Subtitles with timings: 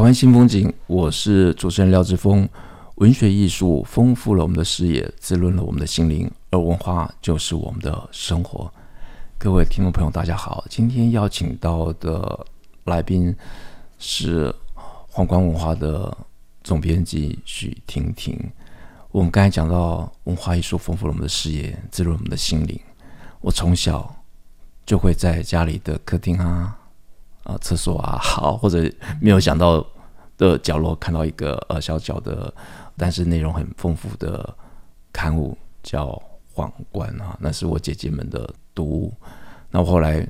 [0.00, 2.48] 台湾新风景，我是主持人廖志峰。
[2.94, 8.72] 文学艺术丰富了我们的视野，滋润了我们的心灵，而文化就是我们的生活。
[9.36, 12.46] 各位听众朋友，大家好，今天邀请到的
[12.84, 13.36] 来宾
[13.98, 14.50] 是
[15.06, 16.16] 皇冠文化的
[16.64, 18.42] 总编辑许婷婷。
[19.10, 22.80] 我们刚才讲到文化艺术丰富了我们的视野，滋润我们的心灵。
[23.42, 24.16] 我从小
[24.86, 26.78] 就会在家里的客厅啊。
[27.44, 29.84] 啊，厕所啊，好，或者没有想到
[30.36, 32.52] 的角落看到一个呃小小的，
[32.96, 34.54] 但是内容很丰富的
[35.12, 36.06] 刊物，叫
[36.52, 39.14] 《皇冠》啊，那是我姐姐们的读物。
[39.70, 40.26] 那我后来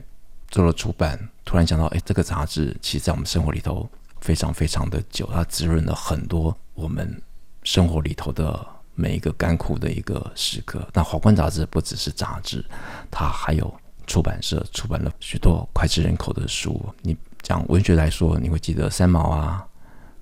[0.49, 3.89] 做了出版，突然想到，哎，这个杂志其实在我们生活里头
[4.21, 7.21] 非常非常的久，它滋润了很多我们
[7.65, 8.65] 生活里头的
[8.95, 10.87] 每一个干枯的一个时刻。
[10.93, 12.65] 那《皇冠》杂志不只是杂志，
[13.11, 13.73] 它还有。
[14.11, 16.85] 出版社出版了许多脍炙人口的书。
[17.01, 19.65] 你讲文学来说，你会记得三毛啊、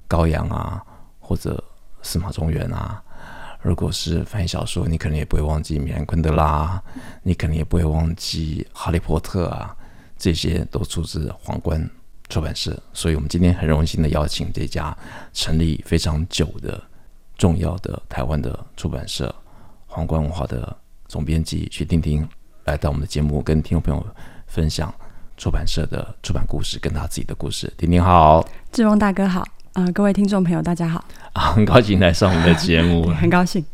[0.07, 0.85] 高阳啊，
[1.19, 1.65] 或者
[2.03, 3.03] 司马中原啊。
[3.63, 6.83] 如果是翻译小说，你可能也不会忘记米兰昆德拉，
[7.23, 9.75] 你可能也不会忘记哈利波特啊。
[10.19, 11.89] 这些都出自皇冠
[12.29, 12.79] 出版社。
[12.93, 14.95] 所以，我们今天很荣幸的邀请这家
[15.33, 16.79] 成立非常久的
[17.39, 19.35] 重要的台湾的出版社——
[19.89, 22.29] 皇冠文化的总编辑许婷婷。
[22.69, 24.07] 来到我们的节目，跟听众朋友
[24.47, 24.95] 分享
[25.39, 27.73] 出版社的出版故事，跟他自己的故事。
[27.79, 29.41] 婷婷好，志峰大哥好，
[29.73, 31.03] 啊、呃，各位听众朋友大家好，
[31.33, 33.65] 啊，很高兴来上我们的节目，很高兴。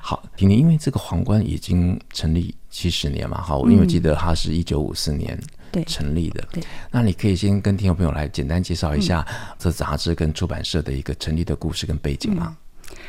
[0.00, 5.38] 好，婷婷，因为这个皇冠已经成立七十年嘛，好，因为我记得它是一九五四年
[5.70, 5.84] 对。
[5.84, 9.26] 成立的，嗯、对，那你可以先跟听众朋友来简单介绍一下
[9.58, 12.46] 这杂志跟出版社的一个成立的故事跟背景吗？
[12.48, 12.56] 嗯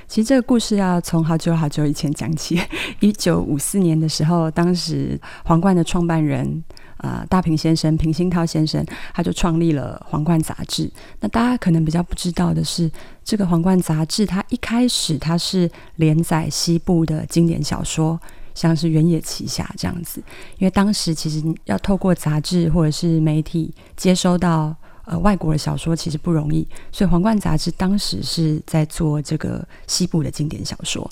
[0.08, 2.59] 其实这个故事要从好久好久以前讲起。
[3.00, 6.64] 一九五四年的时候，当时皇冠的创办人
[6.97, 10.90] 啊、大平先生平鑫涛先生，他就创立了皇冠杂志。
[11.19, 12.90] 那大家可能比较不知道的是，
[13.24, 18.20] 这个皇冠杂志它一开始它是连载西部的经典小说，
[18.53, 20.24] 像是《原野奇侠》这样子。
[20.59, 24.75] 因为当时其实要透过杂志或者是媒体接收到。
[25.06, 31.09] 呃，外国的小说其实不容易，所以《皇冠》杂志当时是在做这个西部的经典小说。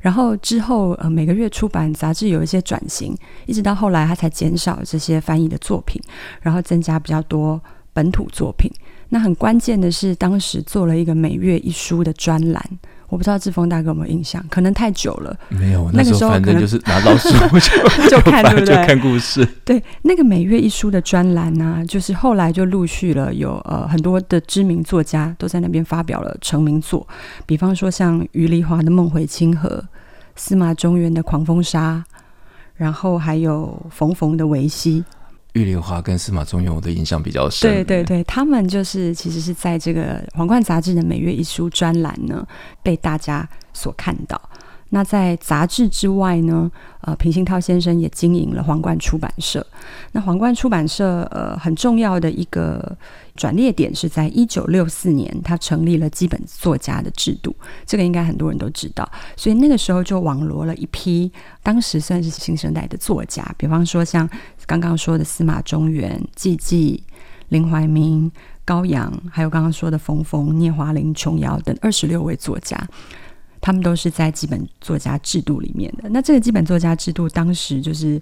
[0.00, 3.16] 然后之后，呃，每个月出版杂志有一些转型，
[3.46, 6.00] 一直到后来，它才减少这些翻译的作品，
[6.40, 7.60] 然后增加比较多
[7.92, 8.70] 本土作品。
[9.08, 12.64] 那很关键的是，当时做了一个每月一书的专栏。
[13.12, 14.42] 我不知道志峰大哥有没有印象？
[14.48, 15.36] 可能太久了。
[15.50, 17.28] 没有，那个时候反正就是拿到书
[18.08, 18.74] 就就看，对不对？
[18.74, 19.46] 就看故事。
[19.66, 27.06] 对，那个每月一书的专栏呢，就是后来就陆续了有呃很多的知名作家都在那边发表了成名作，
[27.44, 29.68] 比方说像余丽华的《梦回清河》，
[30.34, 32.02] 司马中原的《狂风沙》，
[32.76, 35.00] 然后还有冯冯的《维希》。
[35.52, 37.70] 玉丽华跟司马中原，我的印象比较深。
[37.70, 42.46] 对对对，他们就是其实是在这个《皇冠》杂志的每月一书专栏呢，
[42.82, 44.40] 被大家所看到。
[44.94, 46.70] 那在杂志之外呢，
[47.00, 49.66] 呃，平鑫涛先生也经营了皇冠出版社。
[50.12, 52.94] 那皇冠出版社，呃，很重要的一个
[53.34, 57.56] 转捩点是在一九六四年，他成立了基本作家的制度。
[57.86, 59.10] 这个应该很多人都知道。
[59.34, 61.32] 所以那个时候就网罗了一批
[61.62, 64.28] 当时算是新生代的作家，比方说像
[64.66, 67.02] 刚刚说的司马中原、季季、
[67.48, 68.30] 林怀民、
[68.62, 72.78] 高阳，还有刚刚说的冯冯、聂华苓、琼瑶等二十六位作家。
[73.62, 76.08] 他们都是在基本作家制度里面的。
[76.10, 78.20] 那这个基本作家制度当时就是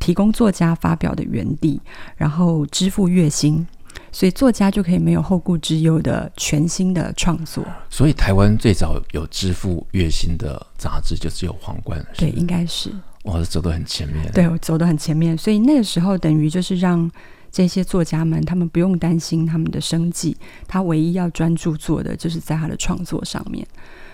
[0.00, 1.80] 提供作家发表的园地，
[2.16, 3.64] 然后支付月薪，
[4.10, 7.64] 所以作家就可以没有后顾之忧的全新的创作。
[7.88, 11.98] 所以台湾最早有支付月薪的杂志就只有《皇冠》。
[12.18, 12.90] 对，应该是。
[13.24, 14.28] 哇，走得很前面。
[14.32, 15.38] 对，我走得很前面。
[15.38, 17.08] 所以那个时候等于就是让
[17.52, 23.64] 这些作家们他们不用担心他们的生计，他唯一要专注做的就是在他的创作上面。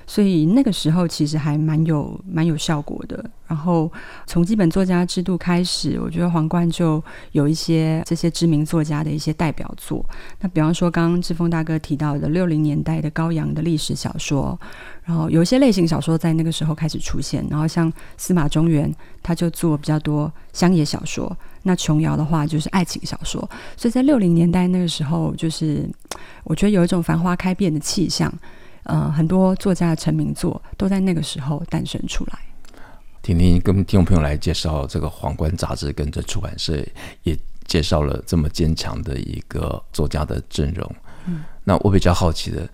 [0.06, 3.24] 所以那个时候其实还蛮有蛮有效果的。
[3.48, 3.90] 然后
[4.26, 10.04] 从基本作家制度开始，我觉得皇冠就有一些这些知名作家的一些代表作。
[10.40, 14.58] 那比方说刚刚志峰大哥提到的六零年代的高阳的历史小说，
[15.04, 17.46] 然后有一些类型小说在那个时候开始出现。
[17.48, 18.92] 然后像司马中原，
[19.22, 21.36] 他就做比较多乡野小说。
[21.62, 23.40] 那琼瑶的话就是爱情小说。
[23.76, 25.88] 所以在六零年代那个时候，就是
[26.42, 28.32] 我觉得有一种繁花开遍的气象。
[28.86, 32.38] 呃，很多作家的成名作都在那个时候诞生出来。
[33.20, 36.76] 婷婷跟听众朋友来介绍这个《皇冠》杂志，跟着出版社
[37.24, 40.88] 也介绍了这么坚强的一个作家的阵容。
[41.26, 42.68] 嗯，那我比较好奇的，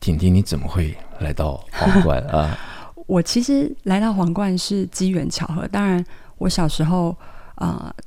[0.00, 2.58] 婷婷你怎么会来到《皇冠》啊？
[3.06, 5.68] 我其实来到《皇冠》是机缘巧合。
[5.68, 6.02] 当然，
[6.38, 7.10] 我小时候
[7.56, 8.04] 啊、呃，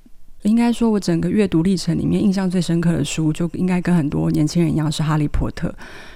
[0.50, 5.70] 应该说我整个阅读历程里面印象最深刻的书，就应该跟很多年轻人一样是《哈利波特》。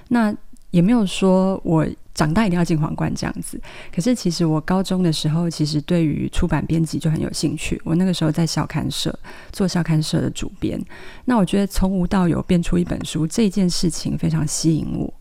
[0.07, 0.34] 那
[0.71, 3.61] 也没有说我长大一定要进皇冠这样子，
[3.93, 7.79] 可是其实我高中的时候，其实对于出版编辑就很有兴趣。
[7.85, 9.17] 我那个时候在校刊社
[9.51, 10.83] 做校刊社的主编，
[11.25, 15.13] 那我觉得从无到有变出一本书这件事情非常吸引我。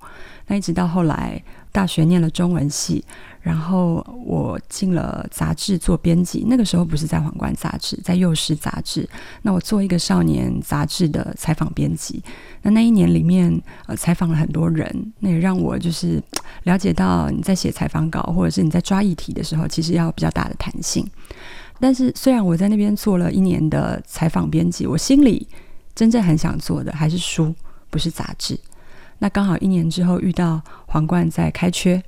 [0.46, 1.42] 那一直到后来
[1.76, 3.04] 大学念了中文系。
[3.42, 9.08] 然后我进了杂志做编辑，那个时候不是在《皇冠》杂志，在《幼狮》杂志。
[9.42, 12.20] 那我做一个少年杂志的采访编辑。
[12.62, 16.20] 那那一年里面，呃，采访了很多人，那也让我就是
[16.64, 21.06] 了解到你在写采访稿或者是你在抓议题的时候，其实要比较大的弹性。
[21.78, 25.46] 但是虽然我在那边做了一年的采访编辑，我心里
[25.94, 27.54] 真正很想做的还是书，
[27.90, 28.58] 不是杂志。
[29.18, 30.54] 那刚好一年之后遇到
[30.86, 32.02] 《皇冠》在开缺。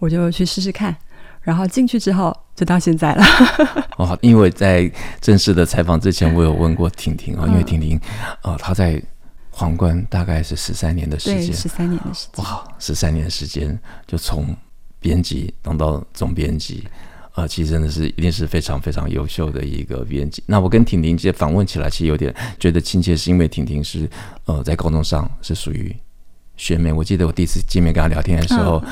[0.00, 0.96] 我就去试试看，
[1.42, 3.24] 然后进去之后就到现在了。
[3.98, 4.88] 哦，因为在
[5.20, 8.00] 正式的采访之前，我有问过婷婷啊，因为婷婷
[8.42, 9.02] 啊，她在
[9.50, 14.56] 皇冠大概是十三年的时间，十三年的时间，哇，十三年的时间就从
[15.00, 16.86] 编辑当到总编辑，
[17.32, 20.40] 啊，其实真的是一定是非常非常优秀的一个编辑。
[20.46, 24.08] 那我跟婷婷这访问起来，其实有点觉得亲切，是因为婷婷是
[24.44, 25.92] 呃在高中上是属于。
[26.58, 28.82] 学妹，我记得我第一次见面跟她聊天的时候，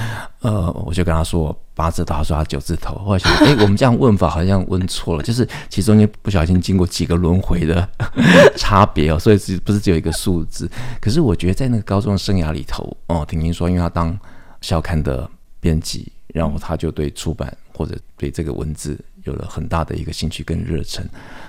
[0.41, 2.95] 嗯、呃，我就跟她说八字头，她说她九字头。
[3.05, 7.87] 后来想， 哎，我们这样问法好像问错了，就是其中间不小心经过几个轮回的
[8.57, 10.71] 差别哦，所以是不是只有一个数字？
[11.01, 14.19] 可是我觉得在那个高中生涯里头，哦，婷婷说，因为她当
[14.61, 15.29] 校刊的
[15.61, 18.99] 编辑，然后她就对出版或者对这个文字。
[19.27, 21.05] 有了很大的一个兴趣跟热忱，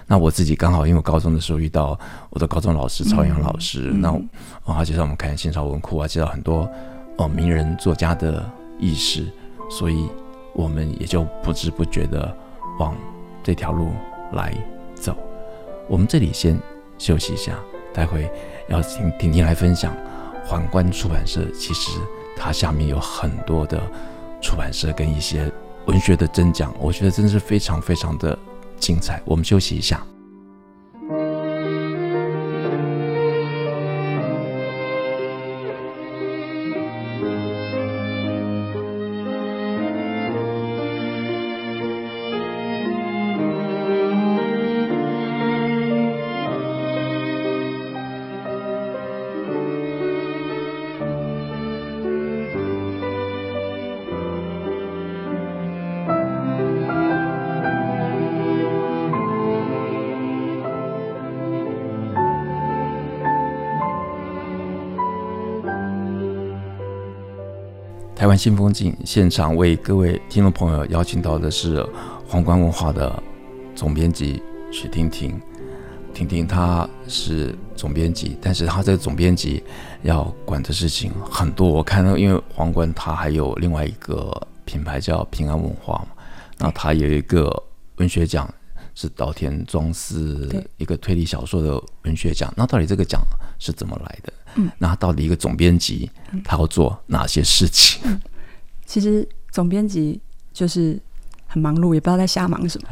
[0.07, 1.97] 那我自己刚好因为我高中的时候遇到
[2.31, 6.67] 我的高中老师曹阳老师，嗯、那我他介绍我们看新潮文库啊，介绍很多
[7.17, 8.43] 哦名人作家的
[8.79, 9.25] 意识，
[9.69, 10.07] 所以
[10.53, 12.35] 我们也就不知不觉的
[12.79, 12.95] 往
[13.43, 13.91] 这条路
[14.33, 14.53] 来
[14.95, 15.15] 走。
[15.87, 16.59] 我们这里先
[16.97, 17.57] 休息一下，
[17.93, 18.29] 待会
[18.69, 19.95] 要请婷婷来分享
[20.43, 21.99] 皇冠出版社，其实
[22.35, 23.79] 它下面有很多的
[24.41, 25.51] 出版社跟一些。
[25.87, 28.37] 文学的真讲，我觉得真的是非常非常的
[28.77, 29.21] 精彩。
[29.25, 30.05] 我们休息一下。
[68.37, 71.83] 新风景现场为各位听众朋友邀请到的是
[72.27, 73.21] 皇冠文化的
[73.73, 74.41] 总编辑
[74.71, 75.41] 许婷婷。
[76.13, 79.63] 婷婷她是总编辑，但是她这个总编辑
[80.03, 81.67] 要管的事情很多。
[81.67, 84.31] 我看到，因为皇冠它还有另外一个
[84.65, 86.23] 品牌叫平安文化嘛，
[86.57, 87.51] 那它有一个
[87.97, 88.51] 文学奖
[88.93, 92.53] 是岛田庄司一个推理小说的文学奖。
[92.55, 93.21] 那到底这个奖
[93.59, 94.33] 是怎么来的？
[94.55, 96.09] 嗯，那到底一个总编辑
[96.43, 98.01] 他要做哪些事情？
[98.05, 98.19] 嗯，
[98.85, 100.19] 其实总编辑
[100.53, 100.99] 就是
[101.45, 102.87] 很忙碌，也不知道在瞎忙什么，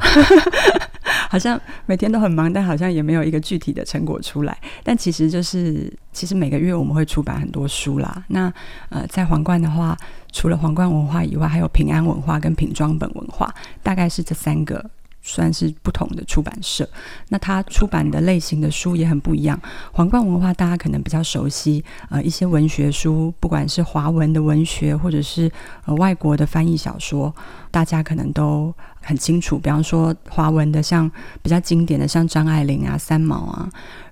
[1.29, 4.57] 好像每天都很忙，但好像也没有一个具体的成果出来。
[4.83, 8.23] 但其实就是，其实每个月我们会出版很多书啦。
[8.27, 8.51] 那
[8.89, 9.97] 呃，在皇冠的话，
[10.31, 14.89] 除了皇冠文化以外，还有平安文化跟品装本文化，大概是这三个。
[15.27, 16.87] 算是不同的出版社，
[17.29, 19.59] 那它出版的类型的书也很不一样。
[19.91, 25.51] 皇冠文化大家可能比较熟悉，呃，一些文学书，不管是华文的文学，或者是
[25.85, 27.33] 呃外国的翻译小说，
[27.71, 29.57] 大家可能都很清楚。
[29.57, 33.67] 比方说华文的，像比较经典的，像张爱玲啊、三毛啊；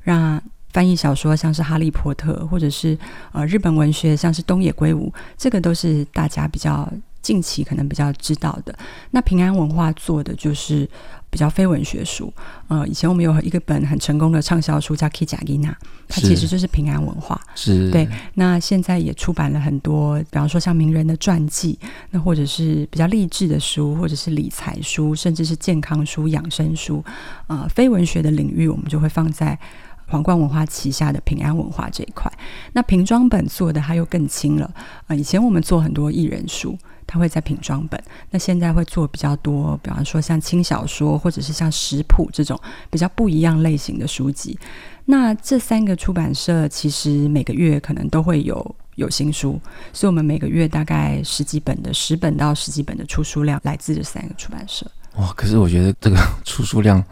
[0.06, 0.42] 那
[0.72, 2.98] 翻译小说像是《哈利波特》，或者是
[3.34, 6.92] 呃日本文学，像是东野圭吾，这个都是大家比较。
[7.24, 8.78] 近期可能比较知道的。
[9.10, 10.88] 那平安文化做的就是
[11.32, 12.32] 比较非文学书。
[12.68, 15.72] 呃，以前我们有一个本很成功的畅销书叫《k i j a g i n a》，
[16.08, 17.42] 它其实就是平安文化。
[17.56, 17.90] 是。
[17.90, 18.08] 对。
[18.36, 21.80] 那现在也出版了很多，比方说像名人的传记，
[22.12, 27.04] 那或者是比较励志的书，或者是理财书，甚至是健康书、养生书。
[27.48, 29.58] 呃，非文学的领域，我们就会放在。
[30.06, 32.32] 皇冠文化旗下的平安文化这一块，
[32.74, 35.16] 那瓶装本做的它又更轻了啊、呃！
[35.16, 36.78] 以前我们做很多艺人书，
[37.14, 44.58] 它会在平装本，那现在会做比较多，比方说像轻小说或者是像食谱这种比较不一样类型的书籍。
[45.06, 49.62] 那这三个出版社其实每个月可能都会有有新书，
[49.94, 54.90] 所以我们每个月大概十几本的十本到十几本的出书量来自这三个出版社。
[55.18, 55.32] 哇！
[55.34, 57.04] 可是我觉得这个 出书量，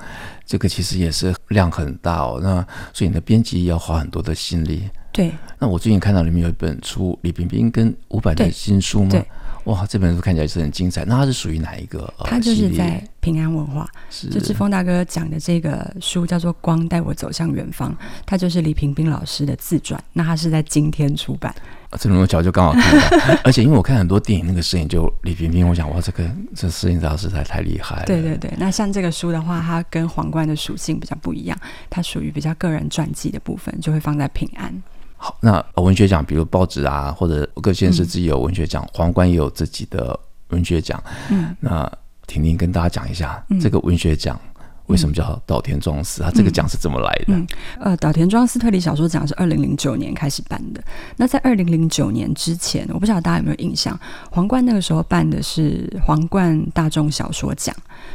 [0.48, 2.40] 这个其实也是量很大哦。
[2.42, 4.90] 那所以你的编辑要花很多的心力。
[5.12, 5.32] 对。
[5.60, 9.12] 那我最近看到里面有一本出李冰冰跟伍佰的新书吗？
[9.12, 9.24] 对。
[9.66, 11.06] 哇，这本书看起来是很精彩。
[11.06, 12.12] 那它是属于哪一个？
[12.26, 17.92] 它就是在平安文化，是就志峰大哥讲的这个书叫做《光带我走向远方》，
[18.26, 20.02] 它就是李萍冰老师的自传。
[20.14, 21.54] 那它是在今天出版。
[22.00, 26.24] 这种巧就刚好看到， 而且因为我看很多电影，那个摄影就李冰冰，我想哇，这个
[26.56, 28.06] 这摄影师实在太厉害了。
[28.06, 31.58] 对对对，那像这个书的话，它跟皇冠的属性比较不一样，
[31.90, 34.74] 它属于比较个人传记的部分，就会放在平安。
[35.24, 41.02] 好，那文学奖，比如报纸啊，或者各县市自己有文学奖，嗯、皇冠也有自己的文学奖。
[41.30, 41.90] 嗯，那
[42.26, 44.40] 婷婷跟大家讲一下、嗯、这个文学奖。
[44.88, 46.24] 为什么叫岛田庄司？
[46.24, 47.26] 他这个奖是怎么来的？
[47.28, 47.48] 嗯，
[47.80, 50.84] 呃，岛田庄司推理小说奖是二零零九年开始办的。
[51.16, 53.98] 那在二零零九年之前，我不知道大家有没有印象，
[54.32, 57.74] 皇冠那个时候办的是皇冠大众小说奖。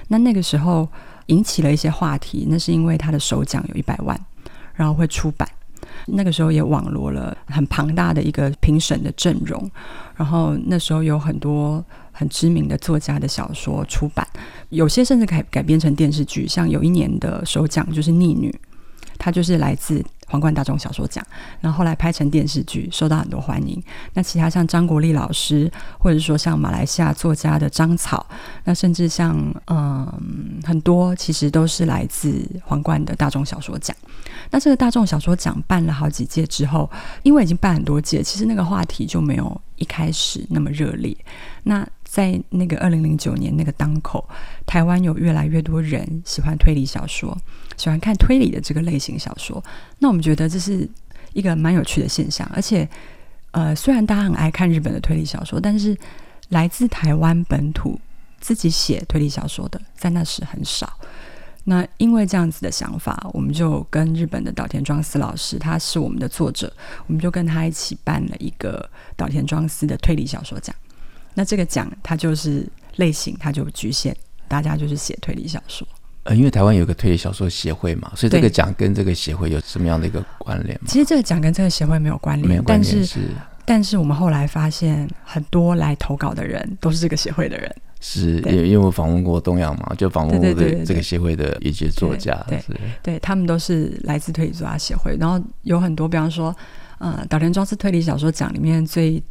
[0.08, 0.86] 那那个时候
[1.26, 4.20] 引起了一些话题，那是因为他的首奖有一百万，
[4.74, 5.48] 然后会出版。
[6.06, 9.70] 那个时候也网罗了很庞大的一个评审的阵容，
[10.16, 14.26] 然后那时候有很多很知名的作家的小说出版，
[14.70, 18.50] 有些甚至改改编成电视剧，像有一年的首奖就是《逆女》，
[19.18, 20.04] 它就是来自。
[20.26, 21.24] 皇冠大众小说奖，
[21.60, 23.82] 然后后来拍成电视剧，受到很多欢迎。
[24.14, 28.26] 那其他像张国立老师，或者说像马来西亚作家的张草，
[28.64, 29.36] 那甚至像
[29.68, 33.96] 嗯很多，其实都是来自皇冠的大众小说奖。
[34.50, 36.90] 那这个大众小说奖办了好几届之后，
[37.22, 41.16] 因为已经办很多届，其实那个话题就没有一开始那么热烈。
[41.62, 44.26] 那在那个二零零九年那个当口，
[44.64, 47.36] 台湾有越来越多人喜欢推理小说。
[47.76, 49.62] 喜欢看推理的这个类型小说，
[49.98, 50.88] 那我们觉得这是
[51.34, 52.50] 一个蛮有趣的现象。
[52.54, 52.88] 而且，
[53.50, 55.94] 呃，虽然大家很爱看日本的推理小说，但是
[56.48, 58.00] 来自台湾本土
[58.40, 60.90] 自己写推理小说的，在那时很少。
[61.64, 66.72] 那因为这样子的想法，我们就跟日本的岛田庄司老师，他是我们的作者，
[67.06, 70.74] 我们就跟他一起办了一个岛田庄司的推理小说奖。
[71.36, 72.66] 那这个奖它就是
[72.96, 74.14] 类型，它就局限，
[74.48, 75.86] 大家就是写推理小说。
[76.22, 80.86] 呃，因为台湾有个推理小说协会嘛，所以这个奖跟这个协会有什么样的一个关联吗？
[80.88, 83.20] 其实这个奖跟这个协会没有关联，没有关联，但是，
[83.66, 87.72] 但是我们后来发现，很多来投稿的人都是这个协会的人。
[88.00, 90.52] 是，因为因为我访问过东阳嘛，就访问过
[90.84, 92.62] 这个协会的一些作家，对，
[93.02, 95.16] 对，他们都是来自推理作家协会。
[95.18, 96.54] 然后有很多，比方说，
[96.98, 99.22] 呃，岛田庄司推理小说奖里面最，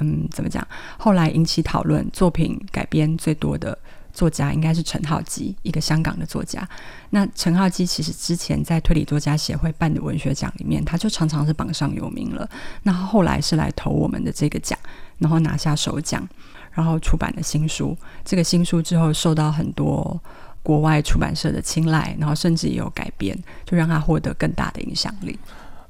[0.00, 0.66] 嗯，怎么讲？
[0.98, 3.76] 后来引起讨论，作品改编最多的。
[4.14, 6.68] 作家应该是陈浩基，一个香港的作家。
[7.08, 12.46] 那陈浩基其实之前在推理作家协会办的文学奖里面，他就常常是榜上有名了。
[12.82, 14.78] 那后来是来投我们的这个奖，
[15.16, 16.28] 然后拿下首奖，
[16.72, 17.96] 然后出版了新书。
[18.22, 20.20] 这个新书之后受到很多
[20.62, 23.34] 国外出版社的青睐，然后甚至也有改编，
[23.64, 25.38] 就让他获得更大的影响力。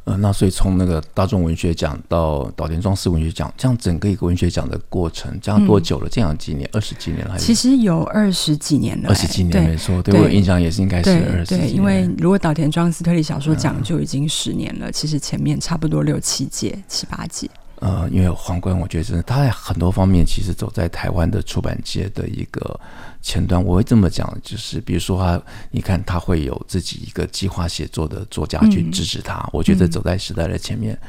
[0.05, 6.09] 呃，那所以从那个大众文学奖到岛田庄司文学奖，这样整个一个文学奖的过程，这样多久了？
[6.09, 6.69] 嗯、这样几年？
[6.73, 7.39] 二十几年了？
[7.39, 9.09] 其实有二十几年了、欸。
[9.11, 11.69] 二十几年没错，对，对我印象也是应该是二十几年。
[11.69, 17.49] 对，因为如果岛田庄司推理小说奖就已经十年了、嗯，其实前面差不多六七届、七八届。
[17.83, 22.79] 呃，因为皇冠，我觉得真的，他在很多方面其实走在台湾的出版界的一个
[23.21, 23.61] 前端。
[23.61, 30.95] 我会这么讲，就是比如说他，你看他会有自己一个计划写作的作家去支持他，嗯、我觉得走在时代的前面。
[30.95, 31.09] 嗯、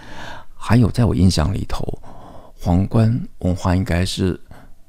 [0.56, 1.86] 还有，在我印象里头，
[2.60, 4.40] 皇冠文化应该是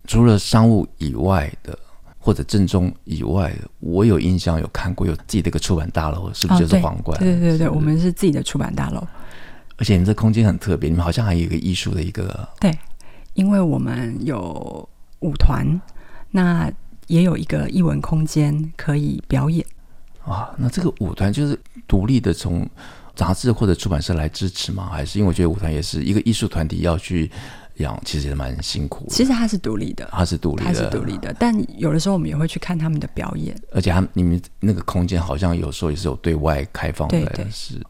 [0.07, 1.79] 除了商务以外的，
[2.19, 7.15] 或者正宗以外，我有印象有看过有自己的一个出版大楼，是不是就是皇冠？
[7.19, 9.07] 哦、对对对对，我们是自己的出版大楼。
[9.77, 12.77] 而且你这空间很特别，你们好像还有一个艺术的一个对，
[13.35, 14.89] 因为我们有
[15.21, 15.81] 舞团，
[16.31, 16.73] 那
[17.09, 19.65] 也有一个艺文空间可以表演
[20.25, 20.55] 啊。
[20.57, 22.69] 那这个舞团就是独立的，从
[23.15, 24.89] 杂志或者出版社来支持吗？
[24.91, 27.31] 还是因为我觉得舞团也是一个艺术团体要去
[27.79, 29.11] 样，其实也蛮辛苦的。
[29.11, 31.35] 其实他是独立的，他是独立的，它是独立的。
[31.39, 37.81] 但有的时候我们也会去看他们的表演，而且他你们那个空间好像有时候也是有对外开放的，对对是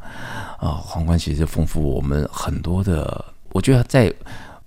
[0.58, 3.24] 啊，皇冠其实丰富我们很多的。
[3.52, 4.12] 我觉得在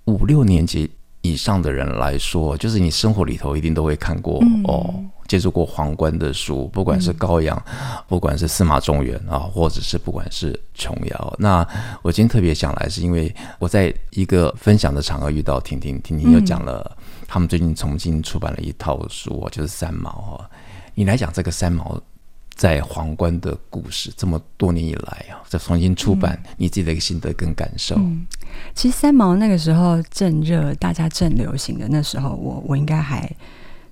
[0.04, 0.90] 五六年级
[1.22, 4.94] 以上的人来说，就是你生活里头一定都会看过、嗯、哦。
[5.28, 11.58] 接触过皇冠的书，不管是高阳，嗯、不管是司马中原啊，或者是不管是琼瑶，那
[12.00, 20.50] 我今天特别想来，是因为我在一个分享的场合遇到婷婷，婷婷又讲了他们最近重新出版了一套书，就是三毛哈。
[20.94, 22.00] 你来讲这个三毛
[22.54, 27.94] 在皇冠的故事，这么多年以来啊，再重新出版，你自己的一个心得跟感受。
[27.96, 28.26] 嗯，
[28.74, 33.30] 其实三毛那个时候正热，大家正流行的那时候，我我应该还。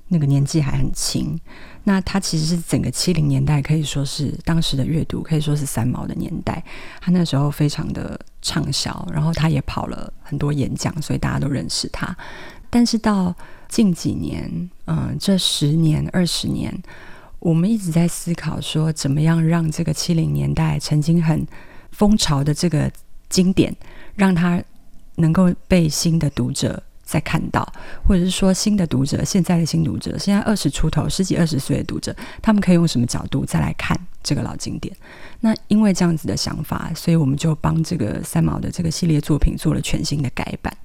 [0.08, 1.38] 那个年纪还很轻，
[1.84, 6.62] 那他其实是整个七零年代可以说是当时的阅读，可以说是三毛的年代。
[7.00, 12.16] 他那时候非常的畅销，然后他也跑了很多演讲，所以大家都认识他。
[12.70, 13.34] 但是到
[13.68, 16.72] 近几年，嗯、这十年、二十年，
[17.40, 21.44] 我们一直在思考说，怎么样让这个七零年代曾经很
[21.90, 22.90] 风潮的这个
[23.28, 23.74] 经典，
[24.14, 24.62] 让他
[25.16, 26.80] 能够被新的读者。
[27.06, 27.66] 再看到，
[28.06, 34.94] 或者是说新的读者，现在的新读者，现在二十出头、十几二十岁的读者，他们可以用什么角度再来看这个老经典？
[35.40, 40.76] 那因为这样子的想法，所以我们就帮这个三毛的这个系列作品做了全新的改版。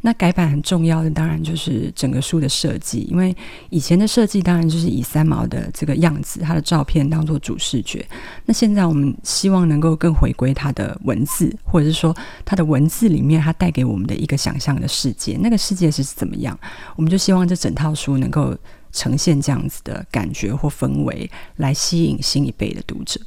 [0.00, 3.34] 那改版很重要的，当然就是整个书的设计，因为
[3.70, 8.06] 以前的设计当然就是以三毛的这个样子，他的照片当做主视觉。
[8.44, 12.14] 那现在我们希望能够更回归他的文字，或者是说
[12.44, 16.58] 他的文字里面，他带给我们的一个想象的世界，那个世界是怎么样？
[16.96, 18.56] 我们就希望这整套书能够
[18.92, 23.20] 呈现这样子的感觉或氛围，来吸引新一辈的读者。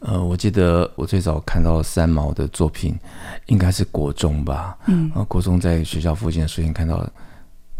[0.00, 2.98] 呃，我记得我最早看到三毛的作品，
[3.46, 4.76] 应该是国中吧。
[4.86, 7.06] 嗯，呃，国中在学校附近的书店看到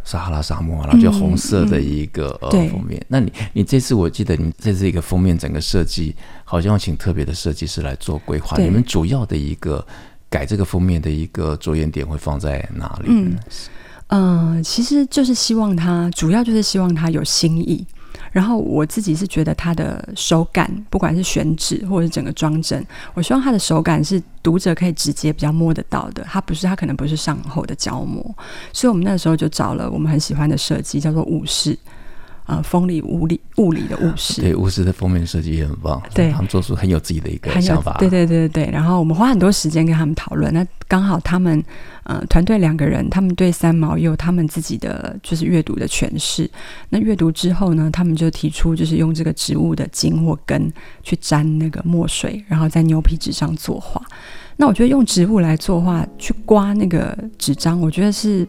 [0.05, 3.03] 撒哈拉沙漠，然后就红色的一个、嗯嗯、呃封面。
[3.09, 8.57] 那你你这次我记得你这次一个封面整个设计，好像要请特别的设计师来做规划。
[8.59, 9.87] 你们主要的一个
[10.29, 13.09] 改这个封面的一个着眼点会放在哪里？
[13.09, 13.39] 嗯，
[14.09, 17.87] 呃，其实就是希望它主要就是希望它有新意。
[18.33, 22.85] 然后我自己是觉得它的手感，不管是选纸或者是整个装帧，
[23.15, 26.23] 我希望它的手感是读者可以直接比较摸得到的。
[26.25, 28.23] 它不是，它可能不是上厚的胶膜。
[28.73, 31.77] 所以我们那时候就找了我们很喜欢的设计，叫做武士。
[32.51, 36.03] 呃，风里雾里雾里的巫师，对，巫师的封面设计也很棒。
[36.13, 37.97] 对，他们做出很有自己的一个想法。
[38.01, 38.73] 对对对对对。
[38.73, 40.53] 然后我们花很多时间跟他们讨论。
[40.53, 41.63] 那刚好他们
[42.03, 46.51] 呃团队两个人，他们对三毛也有他们自己的就是阅读的诠释。
[46.89, 50.73] 那阅读之后呢，他们就提出就是用这个植物的茎或根
[51.05, 54.03] 去沾那个墨水，然后在牛皮纸上作画。
[54.61, 58.47] 那我觉得用植物来作画，去刮那个纸张，我觉得是。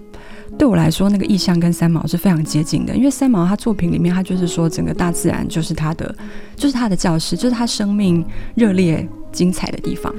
[0.57, 6.13] 对我来说，那个意象跟三毛是非常接近的，因为三毛他作品里面，他就是说整个大自然就是他的，
[6.57, 10.13] 就是他的教室，就是他生命热烈精彩的地方。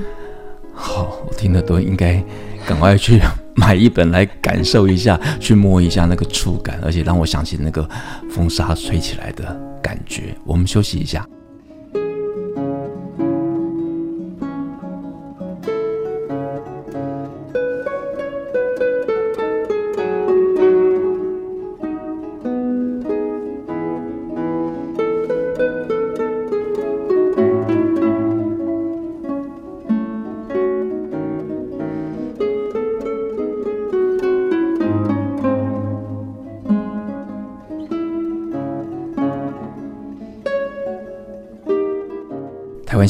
[0.73, 2.25] 好，我听得都应该
[2.67, 3.21] 赶快去
[3.55, 7.87] 买一本来感受一下，去摸一下那个触感，而且让我想起那个
[8.31, 10.35] 风沙吹起来的感觉。
[10.47, 11.29] 我们休息一下。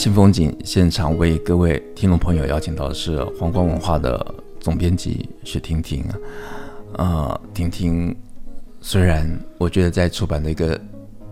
[0.03, 6.05] 新风景现场为各位听众朋友邀请到的是皇冠文化的总编辑许婷婷
[6.97, 8.13] 啊，婷婷，
[8.81, 10.77] 虽然我觉得在出版的一个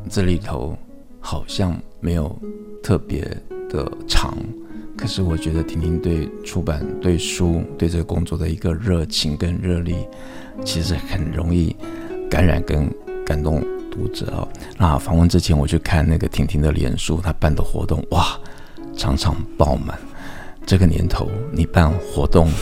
[0.09, 0.79] 这里头
[1.19, 2.41] 好像没有
[2.81, 3.23] 特别
[3.69, 4.39] 的长，
[4.97, 9.97] 可是我觉得婷婷对出版、对书、对这个工作的一个热情跟热力，
[10.65, 11.75] 其实很容易
[12.31, 12.89] 感染跟
[13.27, 14.49] 感动读者哦。
[14.79, 18.39] 那访问之前我去看那个婷婷的脸书，她办的活动，哇！
[19.01, 19.99] 常常爆满，
[20.67, 22.53] 这个年头你办活动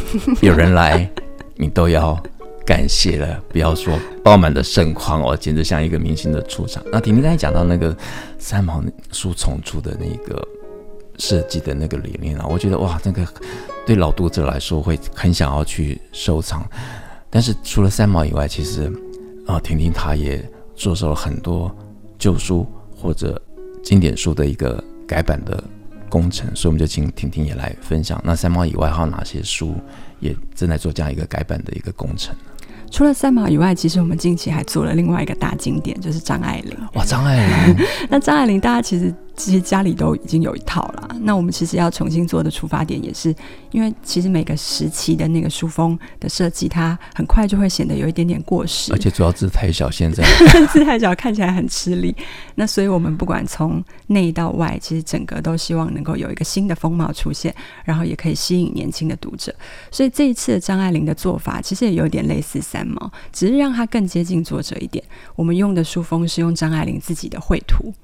[0.40, 1.11] 有人来，
[1.59, 2.16] 你都要
[2.64, 3.42] 感谢了。
[3.48, 6.81] 不要说爆满的盛况哦，简直像一个明星的出场。
[6.92, 7.94] 那婷婷刚才讲到那个
[8.38, 10.40] 三毛书重出的那个
[11.18, 13.27] 设计的那个理念啊，我觉得哇，那个
[13.85, 16.64] 对老读者来说会很想要去收藏。
[17.29, 18.88] 但是除了三毛以外，其实
[19.44, 20.40] 啊，婷婷她也
[20.77, 21.74] 做出了很多
[22.16, 23.42] 旧书或者
[23.83, 25.61] 经典书的一个改版的。
[26.09, 28.21] 工程，所以我们就请婷婷也来分享。
[28.25, 29.75] 那三毛以外还有哪些书
[30.21, 32.35] 也正在做这样一个改版的一个工程？
[32.90, 36.77] 除了三毛以外，其实我们近期还做了另外一个大经典，就是张爱玲。
[36.94, 37.87] 哇，张爱玲！
[38.09, 39.14] 那张爱玲，大家其实。
[39.38, 41.16] 其实家里都已经有一套了。
[41.22, 43.35] 那我们其实要重新做的出发点，也是
[43.70, 50.24] 因为其实每个时期的那个书封的设计，它很快就会显得有一点点过时，而且主要字太小，现在
[50.70, 52.14] 字太小，看起来很吃力。
[52.57, 59.55] 那所以我们不管从内到外，其实整个都希望能够有一个新的风貌出现，然后也可以吸引年轻的读者。
[59.90, 65.03] 所以这一次的张爱玲的做法，其实也有点类似三毛，只是让它更接近作者一点。
[65.37, 67.94] 我们用的书封是用张爱玲自己的绘图。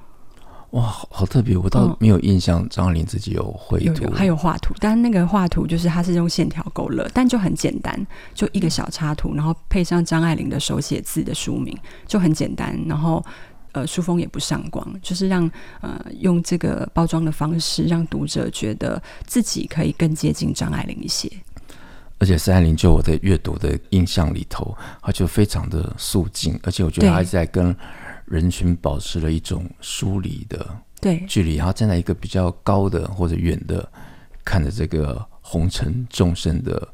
[0.74, 1.56] 哇，好特别！
[1.56, 12.76] 我倒没有印象，张爱玲自己有绘图，有有还有画图，但那个画图就是它是用线条勾勒，但就很简单，就一个小插图，然后配上张爱玲的手写字的书名，就很简单。
[12.88, 13.24] 然后
[13.70, 15.48] 呃，书封也不上光，就是让
[15.80, 21.30] 呃用这个包装的方式，让读者觉得自己可以更接近张爱玲一些。
[22.18, 27.76] 而且三爱玲就我的阅读的印象里头，她就非常的肃静，而且我觉得他还在跟。
[28.26, 30.66] 人群保持了一种疏离的
[31.00, 33.86] 对距离，然后站在一个比较高的或者远的，
[34.44, 36.88] 看着这个红尘众生的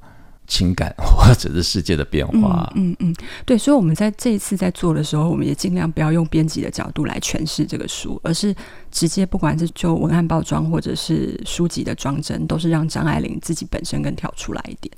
[0.46, 2.72] 情感 或者是世界的变化。
[2.74, 3.14] 嗯嗯，嗯，
[3.46, 8.52] 对，所以我们在这一次在做的时候，我们也尽量不要用编辑的角度来诠释这个书，而是
[8.90, 14.92] 直接不管是就文案包装或者是书籍的装帧，都是让张爱玲自己本身更跳出来一点。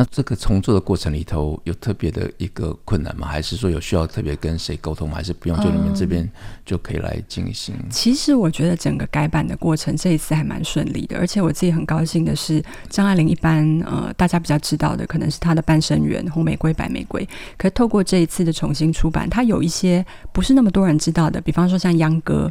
[0.00, 3.28] 那这个重做的过程里头有特别的一个困难吗？
[3.28, 5.16] 还是说有需要特别跟谁沟通吗？
[5.16, 6.26] 还是不用，就你们这边
[6.64, 7.74] 就可以来进行？
[7.78, 17.22] 嗯，其实我觉得整个改版的过程这一次还蛮顺利的，而且我自己很高兴的是，张爱玲一般呃大家比较知道的可能是她的《半生缘》《红玫瑰》《白玫瑰》，
[17.58, 22.50] 可是透过这一次的重新出版，它有一些不是那么多人知道的，比方说像秧歌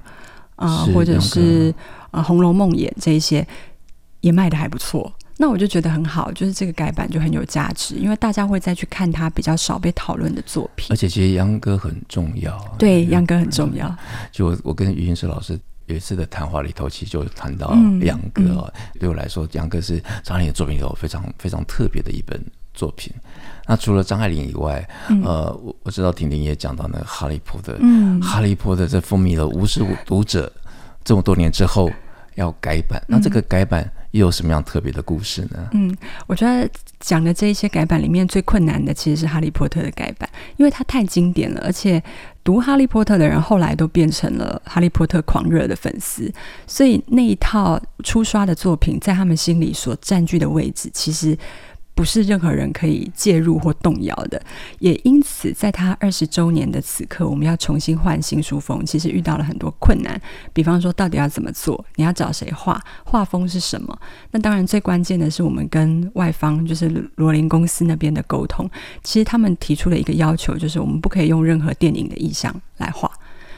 [0.56, 1.74] 啊，呃，或者是
[2.12, 3.48] 呃《红楼梦》演这一些
[4.22, 5.12] 也卖的还不错。
[5.42, 10.88] 那我就觉得很好，就是这个改版就很有价值，因为大家会再去看他比较少被讨论的作品。
[10.90, 13.96] 而且其实秧歌很重要，对，秧歌很重要。
[14.34, 17.70] 就我我跟余英石老师有一次的谈话里头，其实就谈到
[18.02, 18.72] 秧歌，嗯嗯。
[19.00, 22.38] 对我来说，杨歌是张爱玲的作品里头非常非常特别的一本
[22.74, 23.14] 作品。
[23.66, 30.52] 那除了张爱玲以外，嗯、呃，我我知道婷婷也讲到那个哈利波特，嗯，哈利波特这风靡了无数读者，
[31.06, 31.90] 这么多年之后
[32.36, 33.90] 要改版，那这个改版。
[34.12, 35.70] 又有什么样特别的故事呢？
[35.74, 35.96] 嗯，
[36.28, 36.70] 我觉得
[37.00, 42.02] 讲的这一些改版里面最困难的其实是《哈利波特》的改版，因为它太经典了，而且
[42.44, 46.32] 读《哈利波特》的人后来都变成了《哈利波特》狂热的粉丝，
[46.66, 51.38] 所以那一套初刷的作品在他们心里所占据的位置，其实。
[52.00, 54.42] 不是任何人可以介入或动摇的，
[54.80, 60.18] 也因此，在他二十周年的此刻，我们要重新换新书封，其实遇到了很多困难。
[60.54, 61.84] 比方说，到底要怎么做？
[61.98, 62.82] 你要找谁画？
[63.04, 64.00] 画风是什么？
[64.32, 68.66] 那当然，最关键的是我们跟外方，就是罗林公司那边的沟通。
[69.04, 73.12] 其实他们提出了一个要求，就是我们不可以用任何电影的意象来画。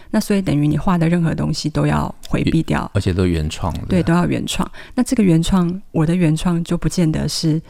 [0.09, 4.67] 那所以等于你画的任何东西都要回避掉，而且都原创，对，都要原创。
[4.95, 7.61] 那这个原创，我的原创就不见得是。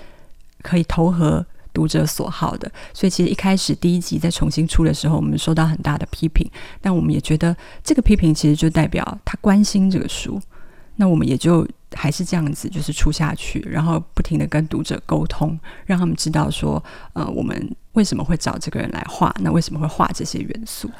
[0.62, 6.50] 可以投合读者所好的，所以其实一开始第一集在重新出的时候，我们受到很大的批评，
[6.82, 10.41] 但我们也觉得这个批评其实就代表他关心这个书，
[10.97, 20.91] 那我们也就还是这样子，就是出下去，然后不停地跟读者沟通，让他们知道说，呃，我们为什么会找这个人来画，那为什么会画这些元素。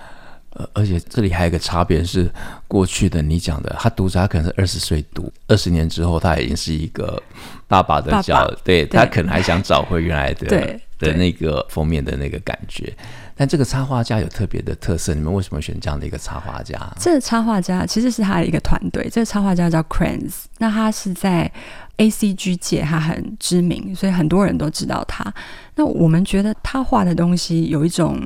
[0.54, 2.30] 呃，而且这里还有一个差别是，
[2.68, 7.22] 过去的你讲的，他读者他可能是二十岁读，二十年之后他已经是一个
[7.70, 12.94] 爸爸的角，对，他可能还想找回原来的对的那个封面的那个感觉。
[13.34, 16.78] 但这个插画家有特别的特色，你们为什么选这样的一个插画家？
[17.00, 21.50] 这个插画家其实是他的一个团队，这个插画家叫 Cranes，那他是在
[21.98, 25.34] ACG 界他很知名，所以很多人都知道他。
[25.76, 28.20] 那我们觉得他画的东西有一种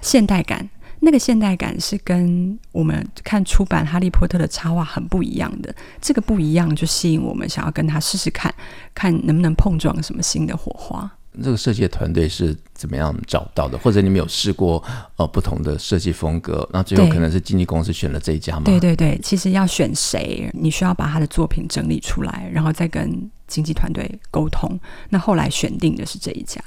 [0.00, 0.68] 现代感。
[1.00, 8.52] 那个现代感是跟我们看出版《哈利波特》的插画很不一样的，这个不一样就吸引我们想要跟他试试看，
[8.94, 11.10] 看能不能碰撞什么新的火花。
[11.42, 13.76] 这个设计的团队是怎么样找到的？
[13.76, 14.82] 或者你们有试过
[15.16, 16.66] 呃不同的设计风格？
[16.72, 18.62] 那最后可能是经纪公司选了这一家吗？
[18.64, 24.80] 对对对，其实要选谁，你需要把他的作品整理出来，然后再跟经纪团队沟通。
[25.10, 26.58] 那后来选定的是这一家。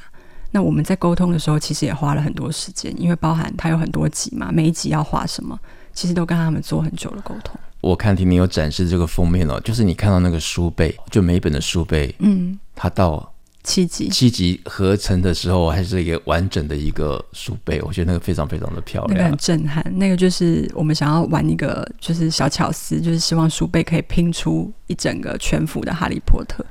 [0.51, 5.57] 那我们在沟通的时候，其实也花了很多时间，因为包含它有很多集嘛，每一集要画什么，
[5.93, 7.55] 其实都跟他们做很久的沟通。
[7.81, 13.31] 我看婷婷有展示这个封面哦，就是你看到那个书背，就每一本的书背，嗯，它到
[13.63, 19.85] 七集，七集合成的时候还是一个完整的一个书背，我觉得那个非常非常的漂亮，那个很震撼。
[19.97, 26.65] 那个就是我们想要玩一个就是小巧思，就是希望书背可以拼出一整个全幅的哈利波特。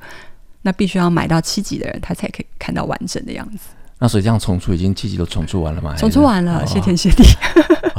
[0.61, 3.69] 那必须要买到七集的人，他才可以看到完整的样子。
[3.97, 5.95] 那所以这样重出已经七集都重出完了吗？
[5.97, 7.23] 重出完了，谢天谢地。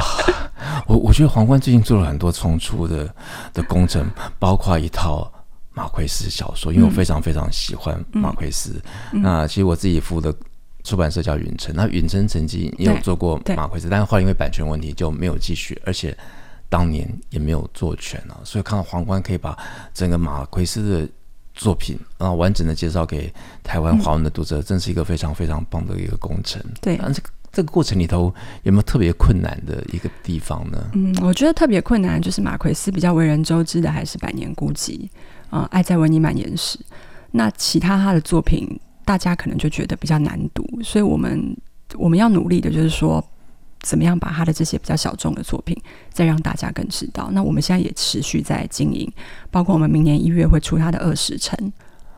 [0.87, 3.14] 我我觉得皇冠最近做了很多重出的
[3.53, 5.31] 的工程，包括一套。
[5.73, 8.83] 马奎斯小说，因为我非常非常喜欢马奎斯。
[9.12, 10.35] 那其实我自己服务的
[10.83, 16.14] 出版社叫允城，那允城曾经也有做过马奎斯，但是后来因为版权问题就没有继续，而且
[16.68, 18.37] 当年也没有做全了。
[18.44, 19.57] 所以看到皇冠可以把
[19.94, 21.09] 整个马奎斯的
[21.61, 23.31] 作品啊完整的介绍给
[23.62, 26.59] 台湾华文的读者，嗯、真是一个非常非常棒的一个工程。
[26.81, 30.83] 对，但这个这个过程里头有没有特别困难的一个地方呢？
[30.94, 34.99] 嗯，我觉得特别困难就是马奎斯比较为人周知的还是《百年孤寂》。
[35.51, 36.79] 啊、呃，爱在维尼满岩时，
[37.33, 41.55] 那其他他的作品，大家可能就觉得比较难读，所以我们
[41.99, 43.23] 我们要努力的就是说，
[43.83, 45.77] 怎么样把他的这些比较小众的作品，
[46.12, 47.31] 再让大家更知道。
[47.33, 49.11] 那我们现在也持续在经营，
[49.51, 51.59] 包括我们明年一月会出他的《恶时辰》，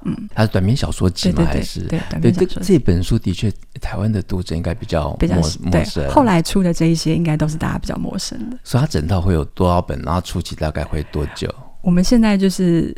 [0.03, 1.37] 嗯，他是短篇小说集吗？
[1.37, 2.47] 对对对还是对短篇小说。
[2.47, 6.11] 这这本书的确，台湾的读者应该比较比较陌陌生。
[6.11, 8.59] 后来出的这一些，应该都是大家比较陌生的。
[8.65, 10.01] 所以，他整套会有多少本？
[10.03, 11.49] 然后初期大概会多久？
[11.81, 12.95] 我们现在就是。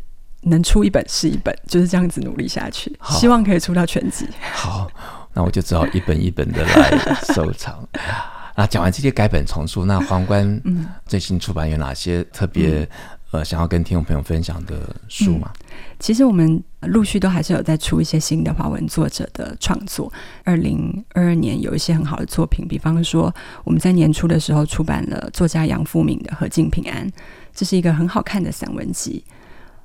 [0.46, 4.28] 能出一本是一本，就是这样子努力下去，希望可以出到全集。
[4.52, 4.86] 好，
[5.32, 7.82] 那我就只好一本一本的来收藏。
[8.54, 10.62] 啊，讲完这些改本重出，那皇冠
[11.06, 12.88] 最新出版有哪些特别、嗯、
[13.32, 15.50] 呃想要跟听众朋友分享的书吗？
[15.58, 15.66] 嗯、
[15.98, 20.12] 其实我们陆续都还是有在出一些新的华文作者的创作。
[20.44, 27.08] 二零二二年有一些很好的作品，比方说我们在年初的时候出版了作家杨富敏的《何静平安》，
[27.52, 29.24] 这是一个很好看的散文集。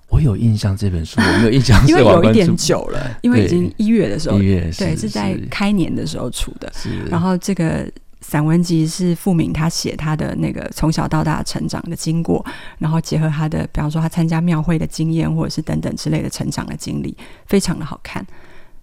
[0.10, 6.72] 我有印象这本书，我没有印象， 因为有一点久了，因为已经一月的时候，一月对，是在开年的时候出的。
[7.10, 7.88] 然后这个
[8.30, 12.46] 散文集是傅敏他写他的那个从小到大成长的经过，
[12.78, 18.24] 然后结合他的，比方说他参加庙会的经验，或者是等等之类的成长的经历，非常的好看。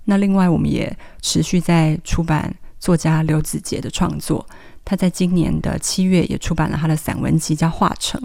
[0.06, 4.44] 那另外，我们也持续在出版作家刘子杰的创作，
[4.84, 8.20] 他在今年的七月也出版了他的散文集，叫《化成》。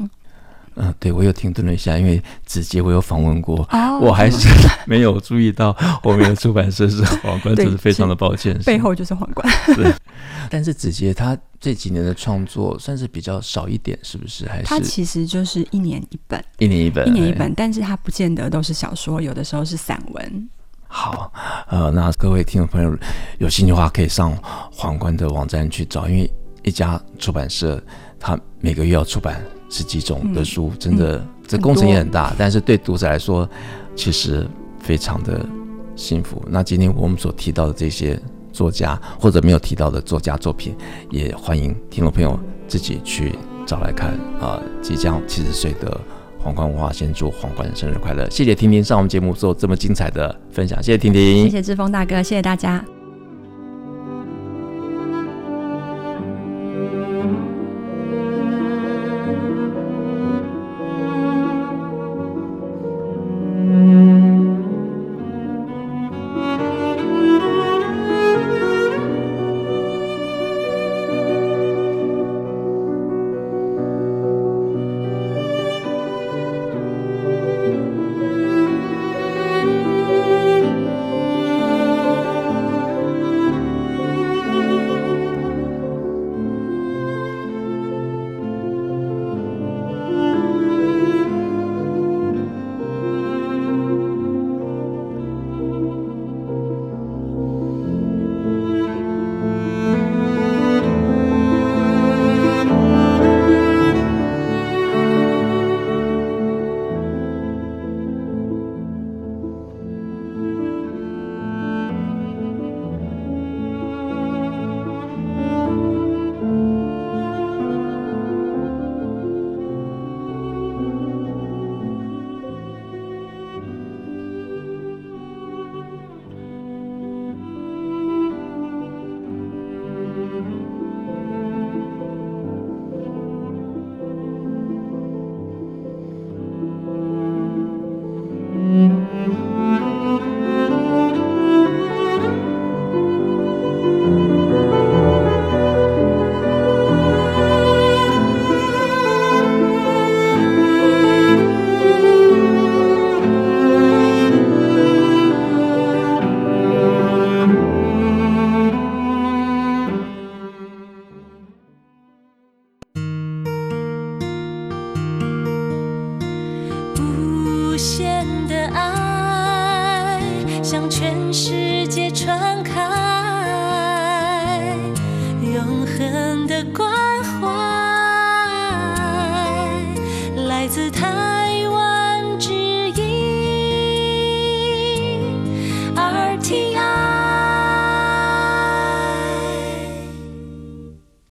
[0.75, 4.47] 嗯，对，我有停顿了一下，因为子杰我有访问过，哦，我还是
[4.87, 8.57] 没有注意到我们的出版社是 皇冠，真是非常的抱歉。
[8.59, 9.47] 背后就是皇冠。
[9.75, 9.91] 对，
[10.49, 14.47] 但是子杰他这几年的创作算是比较少一点，是不是？
[14.47, 20.49] 还是他其实就是一年一本，一年一本，一年一本，但是他不见得都是小说，有的时候是散文。
[20.87, 21.31] 好，
[21.67, 22.97] 呃，那各位听众朋友
[23.39, 24.35] 有兴趣的话，可以上
[24.71, 26.31] 皇冠的网站去找，因为
[26.63, 27.81] 一家出版社
[28.19, 29.41] 他每个月要出版。
[29.71, 33.49] 十几种的书，真的、嗯、这工程也很大，很但是对读者来说，
[33.95, 34.45] 其实
[34.79, 35.43] 非常的
[35.95, 36.43] 幸福。
[36.49, 38.19] 那今天我们所提到的这些
[38.51, 40.75] 作家，或者没有提到的作家作品，
[41.09, 43.33] 也欢迎听众朋友自己去
[43.65, 44.09] 找来看。
[44.41, 45.99] 啊、呃，即将七十岁的
[46.37, 48.29] 皇冠文化，先祝皇冠生日快乐！
[48.29, 53.00] 谢谢婷婷上我们节目做这么精彩的分享，谢谢婷婷，谢谢志峰大哥，谢谢大家。